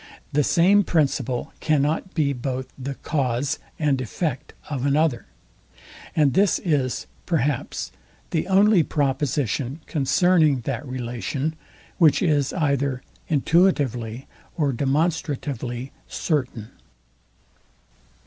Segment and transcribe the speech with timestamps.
[0.33, 5.27] The same principle cannot be both the cause and effect of another;
[6.15, 7.91] and this is, perhaps,
[8.31, 11.53] the only proposition concerning that relation,
[11.99, 14.25] which is either intuitively
[14.57, 16.71] or demonstratively certain.